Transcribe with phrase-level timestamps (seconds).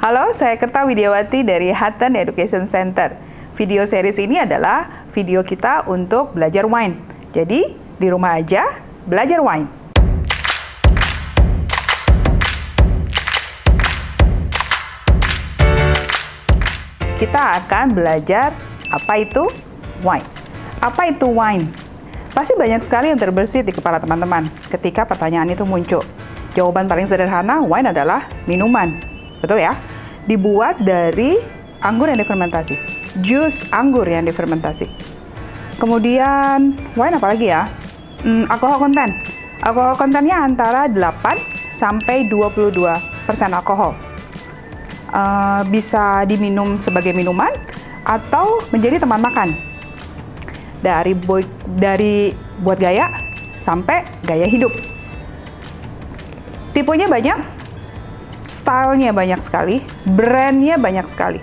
[0.00, 3.20] Halo, saya Kerta Widiawati dari Hutton Education Center.
[3.52, 6.96] Video series ini adalah video kita untuk belajar wine.
[7.36, 9.68] Jadi, di rumah aja belajar wine.
[17.20, 18.56] Kita akan belajar
[18.96, 19.52] apa itu
[20.00, 20.24] wine.
[20.80, 21.68] Apa itu wine?
[22.32, 26.00] Pasti banyak sekali yang terbersit di kepala teman-teman ketika pertanyaan itu muncul.
[26.56, 28.96] Jawaban paling sederhana, wine adalah minuman.
[29.44, 29.89] Betul ya?
[30.30, 31.34] Dibuat dari
[31.82, 32.78] anggur yang difermentasi.
[33.18, 34.86] Jus anggur yang difermentasi.
[35.82, 37.66] Kemudian, wine apa lagi ya?
[38.22, 39.10] Hmm, alkohol konten.
[39.58, 42.78] Alkohol kontennya antara 8 sampai 22
[43.26, 43.98] persen alkohol.
[45.10, 47.50] Uh, bisa diminum sebagai minuman
[48.06, 49.58] atau menjadi teman makan.
[50.78, 51.42] Dari boy,
[51.74, 53.10] dari buat gaya
[53.58, 54.70] sampai gaya hidup.
[56.70, 57.59] Tipenya banyak,
[58.50, 61.40] stylenya banyak sekali, brandnya banyak sekali.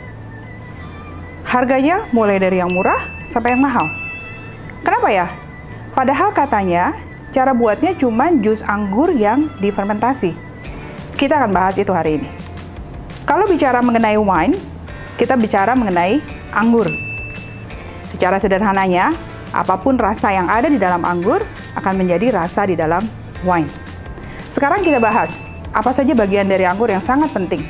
[1.48, 3.88] Harganya mulai dari yang murah sampai yang mahal.
[4.84, 5.28] Kenapa ya?
[5.96, 6.92] Padahal katanya
[7.31, 10.36] cara buatnya cuma jus anggur yang difermentasi.
[11.16, 12.30] Kita akan bahas itu hari ini.
[13.24, 14.53] Kalau bicara mengenai wine,
[15.16, 16.20] kita bicara mengenai
[16.52, 16.86] anggur.
[18.12, 19.16] Secara sederhananya,
[19.56, 21.42] apa pun rasa yang ada di dalam anggur
[21.80, 23.08] akan menjadi rasa di dalam
[23.48, 23.72] wine.
[24.52, 27.64] Sekarang kita bahas apa saja bagian dari anggur yang sangat penting.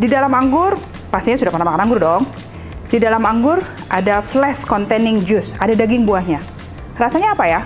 [0.00, 0.78] Di dalam anggur,
[1.12, 2.22] pastinya sudah pernah makan anggur dong.
[2.90, 6.42] Di dalam anggur ada flesh containing juice, ada daging buahnya.
[6.98, 7.60] Rasanya apa ya?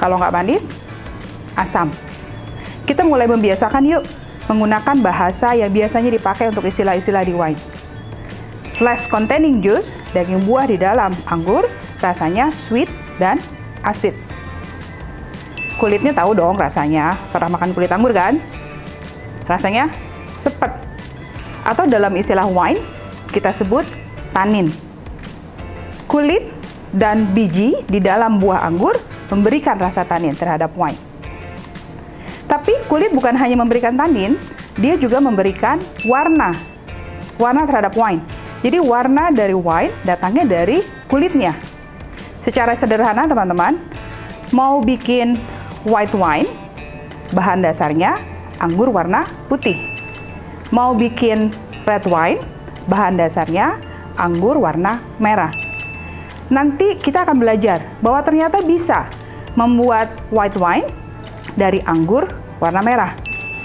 [0.00, 0.74] Kalau nggak manis,
[1.54, 1.90] asam.
[2.88, 4.04] Kita mulai membiasakan yuk
[4.48, 7.60] menggunakan bahasa yang biasanya dipakai untuk istilah-istilah di wine.
[8.72, 11.68] Flesh containing juice, daging buah di dalam anggur,
[12.00, 12.88] rasanya sweet
[13.20, 13.42] dan
[13.84, 14.27] asid.
[15.78, 18.42] Kulitnya tahu dong rasanya, pernah makan kulit anggur kan?
[19.46, 19.86] Rasanya
[20.34, 20.74] sepet.
[21.62, 22.82] Atau dalam istilah wine,
[23.30, 23.86] kita sebut
[24.34, 24.74] tanin.
[26.10, 26.50] Kulit
[26.90, 28.98] dan biji di dalam buah anggur
[29.30, 30.98] memberikan rasa tanin terhadap wine.
[32.50, 34.34] Tapi kulit bukan hanya memberikan tanin,
[34.74, 35.78] dia juga memberikan
[36.10, 36.58] warna.
[37.38, 38.18] Warna terhadap wine.
[38.66, 41.54] Jadi warna dari wine datangnya dari kulitnya.
[42.42, 43.78] Secara sederhana teman-teman,
[44.50, 45.38] mau bikin
[45.88, 46.46] white wine,
[47.32, 48.20] bahan dasarnya
[48.60, 49.76] anggur warna putih.
[50.68, 51.48] Mau bikin
[51.88, 52.44] red wine,
[52.86, 53.80] bahan dasarnya
[54.20, 55.50] anggur warna merah.
[56.52, 59.08] Nanti kita akan belajar bahwa ternyata bisa
[59.56, 60.88] membuat white wine
[61.56, 62.28] dari anggur
[62.60, 63.12] warna merah.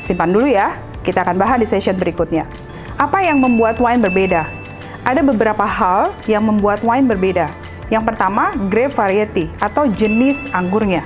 [0.04, 2.48] Simpan dulu ya, kita akan bahas di session berikutnya.
[3.00, 4.48] Apa yang membuat wine berbeda?
[5.04, 7.52] Ada beberapa hal yang membuat wine berbeda.
[7.92, 11.04] Yang pertama, grape variety atau jenis anggurnya.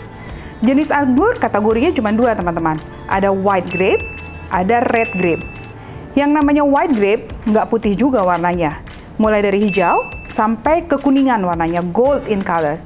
[0.57, 2.81] Jenis anggur kategorinya cuma dua teman-teman.
[3.05, 4.01] Ada white grape,
[4.49, 5.45] ada red grape.
[6.17, 8.81] Yang namanya white grape nggak putih juga warnanya.
[9.21, 12.81] Mulai dari hijau sampai kekuningan warnanya, gold in color.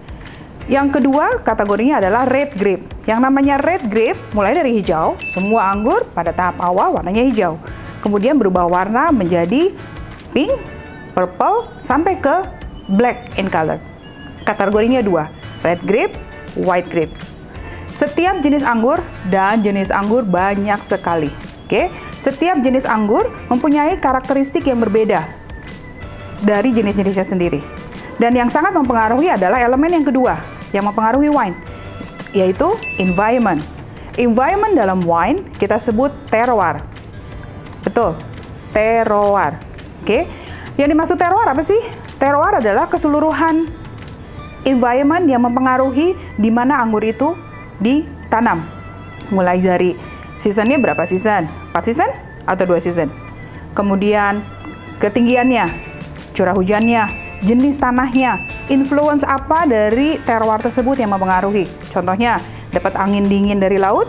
[0.68, 2.84] Yang kedua kategorinya adalah red grape.
[3.08, 7.56] Yang namanya red grape mulai dari hijau, semua anggur pada tahap awal warnanya hijau.
[8.04, 9.72] Kemudian berubah warna menjadi
[10.36, 10.52] pink,
[11.16, 12.36] purple, sampai ke
[13.00, 13.80] black in color.
[14.44, 15.32] Kategorinya dua,
[15.64, 16.20] red grape,
[16.60, 17.16] white grape.
[17.92, 21.32] Setiap jenis anggur dan jenis anggur banyak sekali.
[21.68, 21.88] Oke,
[22.20, 25.24] setiap jenis anggur mempunyai karakteristik yang berbeda
[26.44, 27.62] dari jenis-jenisnya sendiri.
[28.20, 30.40] Dan yang sangat mempengaruhi adalah elemen yang kedua
[30.72, 31.56] yang mempengaruhi wine,
[32.32, 32.68] yaitu
[33.00, 33.60] environment.
[34.20, 36.84] Environment dalam wine kita sebut terroir.
[37.84, 38.20] Betul,
[38.76, 39.60] terroir.
[40.04, 40.28] Oke,
[40.76, 41.80] yang dimaksud terroir apa sih?
[42.20, 43.68] Terroir adalah keseluruhan
[44.68, 47.34] environment yang mempengaruhi di mana anggur itu
[47.82, 48.64] ditanam.
[49.34, 49.98] Mulai dari
[50.38, 51.50] seasonnya berapa season?
[51.74, 52.10] 4 season
[52.46, 53.10] atau 2 season?
[53.74, 54.46] Kemudian
[55.02, 55.66] ketinggiannya,
[56.38, 57.10] curah hujannya,
[57.42, 58.38] jenis tanahnya,
[58.70, 61.66] influence apa dari terroir tersebut yang mempengaruhi.
[61.90, 62.38] Contohnya,
[62.70, 64.08] dapat angin dingin dari laut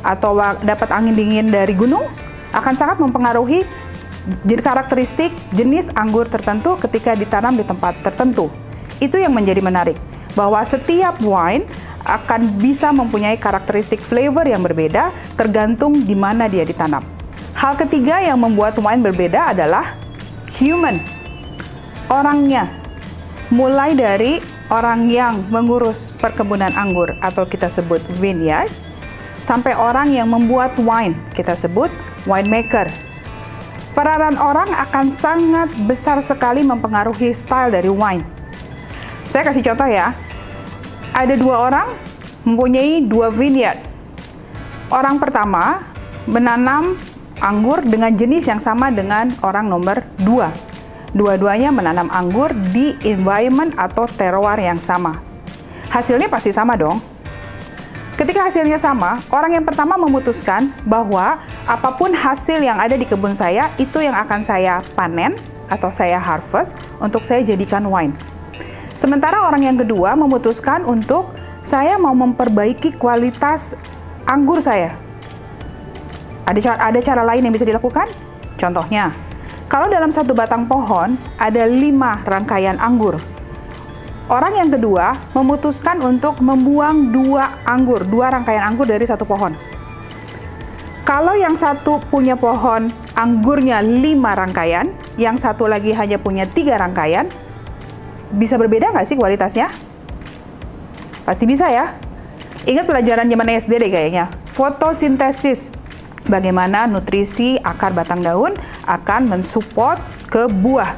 [0.00, 2.08] atau dapat angin dingin dari gunung
[2.54, 3.66] akan sangat mempengaruhi
[4.46, 8.48] karakteristik jenis anggur tertentu ketika ditanam di tempat tertentu.
[9.02, 9.98] Itu yang menjadi menarik,
[10.34, 11.66] bahwa setiap wine
[12.04, 15.10] akan bisa mempunyai karakteristik flavor yang berbeda
[15.40, 17.00] tergantung di mana dia ditanam.
[17.56, 19.96] Hal ketiga yang membuat wine berbeda adalah
[20.60, 21.00] human
[22.12, 22.68] orangnya.
[23.48, 28.68] Mulai dari orang yang mengurus perkebunan anggur atau kita sebut vineyard,
[29.44, 31.92] sampai orang yang membuat wine, kita sebut
[32.24, 32.88] winemaker.
[33.94, 38.24] Peranan orang akan sangat besar sekali mempengaruhi style dari wine.
[39.28, 40.16] Saya kasih contoh ya,
[41.14, 41.88] ada dua orang
[42.42, 43.78] mempunyai dua vineyard.
[44.90, 45.86] Orang pertama
[46.26, 46.98] menanam
[47.38, 51.14] anggur dengan jenis yang sama dengan orang nomor 2.
[51.14, 55.22] Dua-duanya menanam anggur di environment atau terroir yang sama.
[55.88, 56.98] Hasilnya pasti sama dong.
[58.14, 63.34] Ketika hasilnya sama, orang yang pertama memutuskan bahwa apa pun hasil yang ada di kebun
[63.34, 65.34] saya itu yang akan saya panen
[65.66, 68.14] atau saya harvest untuk saya jadikan wine.
[68.94, 71.34] Sementara orang yang kedua memutuskan untuk
[71.66, 73.74] saya mau memperbaiki kualitas
[74.22, 74.94] anggur saya.
[76.46, 78.06] Ada cara, ada cara lain yang bisa dilakukan?
[78.54, 79.10] Contohnya,
[79.66, 83.18] kalau dalam satu batang pohon ada lima rangkaian anggur,
[84.30, 89.56] orang yang kedua memutuskan untuk membuang dua anggur, dua rangkaian anggur dari satu pohon.
[91.04, 92.88] Kalau yang satu punya pohon
[93.18, 97.28] anggurnya lima rangkaian, yang satu lagi hanya punya tiga rangkaian,
[98.34, 99.70] bisa berbeda nggak sih kualitasnya?
[101.24, 101.96] Pasti bisa ya.
[102.64, 104.32] Ingat pelajaran zaman SD deh kayaknya.
[104.52, 105.72] Fotosintesis.
[106.24, 108.56] Bagaimana nutrisi akar batang daun
[108.88, 110.00] akan mensupport
[110.32, 110.96] ke buah.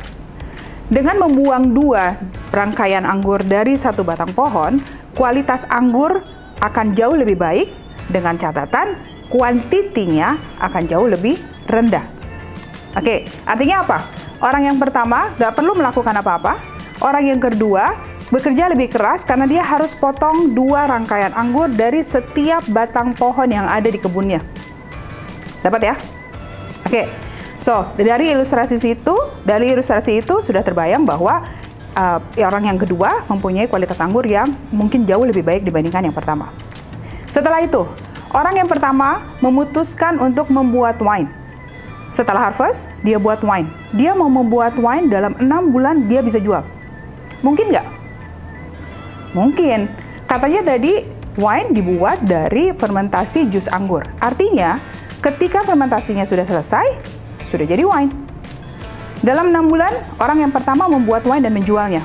[0.87, 2.15] Dengan membuang dua
[2.55, 4.79] rangkaian anggur dari satu batang pohon,
[5.19, 6.23] kualitas anggur
[6.63, 7.75] akan jauh lebih baik
[8.07, 8.95] dengan catatan
[9.27, 11.35] kuantitinya akan jauh lebih
[11.67, 12.07] rendah.
[12.95, 13.99] Oke, artinya apa?
[14.39, 17.97] Orang yang pertama nggak perlu melakukan apa-apa, Orang yang kedua
[18.33, 23.69] bekerja lebih keras karena dia harus potong dua rangkaian anggur dari setiap batang pohon yang
[23.69, 24.43] ada di kebunnya.
[25.61, 25.95] Dapat ya?
[26.87, 27.03] Oke.
[27.57, 29.15] So, dari ilustrasi itu,
[29.45, 31.41] dari ilustrasi itu sudah terbayang bahwa
[31.97, 36.53] uh, orang yang kedua mempunyai kualitas anggur yang mungkin jauh lebih baik dibandingkan yang pertama.
[37.27, 37.89] Setelah itu,
[38.37, 41.33] orang yang pertama memutuskan untuk membuat wine.
[42.13, 43.67] Setelah harvest, dia buat wine.
[43.97, 46.63] Dia mau membuat wine dalam enam bulan dia bisa jual.
[47.47, 47.87] Mungkin nggak?
[49.39, 49.87] Mungkin.
[50.27, 51.07] Katanya tadi
[51.39, 54.03] wine dibuat dari fermentasi jus anggur.
[54.19, 54.83] Artinya,
[55.23, 56.87] ketika fermentasinya sudah selesai,
[57.47, 58.11] sudah jadi wine.
[59.23, 62.03] Dalam enam bulan, orang yang pertama membuat wine dan menjualnya.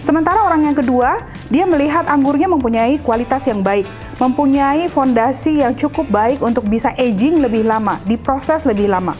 [0.00, 1.22] Sementara orang yang kedua,
[1.52, 3.84] dia melihat anggurnya mempunyai kualitas yang baik,
[4.16, 9.12] mempunyai fondasi yang cukup baik untuk bisa aging lebih lama, diproses lebih lama.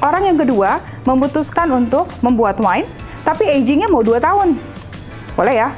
[0.00, 2.88] Orang yang kedua memutuskan untuk membuat wine
[3.30, 4.58] tapi agingnya mau 2 tahun.
[5.38, 5.70] Boleh ya?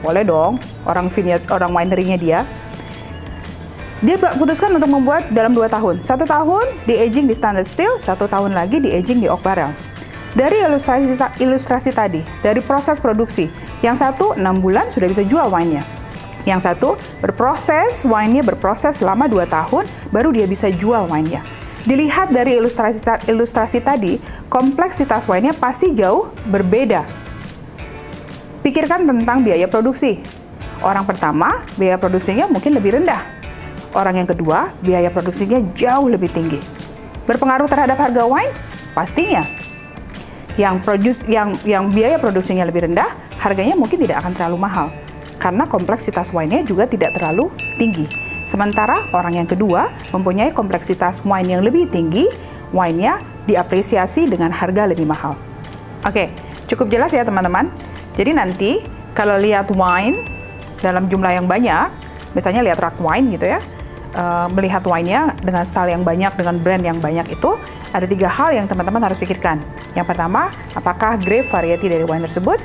[0.00, 0.56] Boleh dong,
[0.88, 2.40] orang vineyard, orang winery-nya dia.
[4.00, 6.00] Dia putuskan untuk membuat dalam 2 tahun.
[6.00, 9.72] Satu tahun di aging di standard still, satu tahun lagi di aging di oak barrel.
[10.32, 13.52] Dari ilustrasi, ilustrasi tadi, dari proses produksi,
[13.84, 15.84] yang satu 6 bulan sudah bisa jual wine-nya.
[16.44, 21.40] Yang satu berproses, wine-nya berproses selama 2 tahun, baru dia bisa jual wine-nya.
[21.84, 24.16] Dilihat dari ilustrasi, ilustrasi tadi,
[24.48, 27.04] kompleksitas wine-nya pasti jauh berbeda.
[28.64, 30.24] Pikirkan tentang biaya produksi.
[30.80, 33.20] Orang pertama, biaya produksinya mungkin lebih rendah.
[33.92, 36.58] Orang yang kedua, biaya produksinya jauh lebih tinggi.
[37.28, 38.52] Berpengaruh terhadap harga wine?
[38.96, 39.44] Pastinya.
[40.56, 44.88] Yang produce yang yang biaya produksinya lebih rendah, harganya mungkin tidak akan terlalu mahal
[45.44, 48.23] karena kompleksitas wine-nya juga tidak terlalu tinggi.
[48.44, 52.28] Sementara orang yang kedua mempunyai kompleksitas wine yang lebih tinggi,
[52.76, 55.36] wine-nya diapresiasi dengan harga lebih mahal.
[56.04, 56.28] Oke,
[56.68, 57.72] cukup jelas ya teman-teman.
[58.14, 58.70] Jadi nanti
[59.16, 60.20] kalau lihat wine
[60.84, 61.88] dalam jumlah yang banyak,
[62.36, 63.60] misalnya lihat rak wine gitu ya,
[64.18, 67.56] uh, melihat wine-nya dengan style yang banyak, dengan brand yang banyak itu,
[67.96, 69.64] ada tiga hal yang teman-teman harus pikirkan.
[69.96, 72.60] Yang pertama, apakah grape variety dari wine tersebut?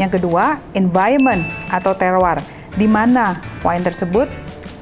[0.00, 2.40] Yang kedua, environment atau terroir,
[2.74, 4.26] di mana wine tersebut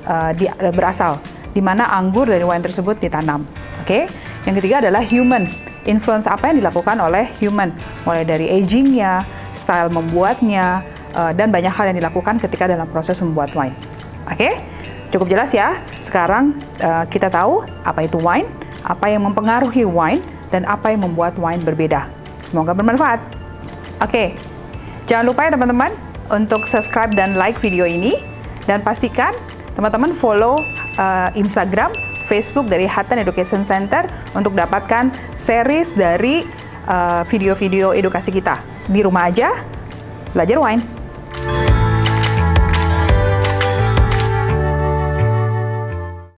[0.08, 1.20] uh, di, uh, berasal,
[1.52, 3.44] di mana anggur dari wine tersebut ditanam.
[3.84, 4.02] Oke, okay?
[4.48, 5.46] yang ketiga adalah human,
[5.84, 7.70] influence apa yang dilakukan oleh human,
[8.08, 9.22] mulai dari agingnya,
[9.52, 10.82] style membuatnya,
[11.14, 13.76] uh, dan banyak hal yang dilakukan ketika dalam proses membuat wine.
[14.28, 14.52] Oke, okay?
[15.08, 15.80] cukup jelas ya.
[16.04, 18.48] Sekarang uh, kita tahu apa itu wine,
[18.84, 22.08] apa yang mempengaruhi wine, dan apa yang membuat wine berbeda.
[22.40, 23.20] Semoga bermanfaat.
[23.98, 24.28] Oke, okay.
[25.10, 25.90] jangan lupa ya teman-teman
[26.28, 28.20] untuk subscribe dan like video ini,
[28.68, 29.32] dan pastikan
[29.78, 30.58] teman-teman follow
[30.98, 31.94] uh, Instagram,
[32.26, 36.42] Facebook dari Hatan Education Center untuk dapatkan series dari
[36.90, 38.58] uh, video-video uh, edukasi kita.
[38.90, 39.62] Di rumah aja,
[40.34, 40.97] belajar wine.